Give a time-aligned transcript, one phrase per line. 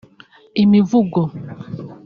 [0.63, 1.21] imivugo